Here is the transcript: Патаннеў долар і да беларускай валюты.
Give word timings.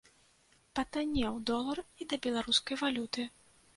Патаннеў 0.79 1.37
долар 1.49 1.77
і 1.99 2.09
да 2.15 2.19
беларускай 2.27 2.75
валюты. 2.85 3.21